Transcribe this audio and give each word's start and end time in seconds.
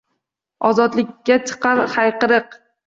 Ozodlikka 0.71 1.39
chiqar 1.51 1.85
hayqiriq. 1.99 2.63